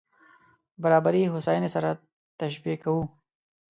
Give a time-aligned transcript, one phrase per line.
[0.81, 1.99] برابري هوساينې سره نه
[2.39, 3.03] تشبیه کوو.